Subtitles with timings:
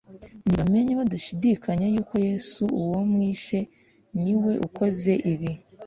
[0.45, 3.59] nibamenye badashidikanya yuko Yesu uwo mwishe
[4.21, 5.51] niwe ukoze ibi